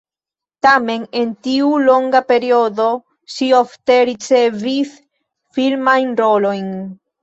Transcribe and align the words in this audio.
Tamen 0.65 1.03
en 1.19 1.33
tiu 1.47 1.67
longa 1.83 2.23
periodo 2.33 2.89
ŝi 3.37 3.53
ofte 3.61 4.01
ricevis 4.13 4.99
filmajn 5.63 6.23
rolojn. 6.27 6.71